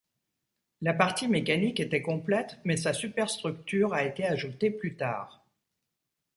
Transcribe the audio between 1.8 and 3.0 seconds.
complète, mais sa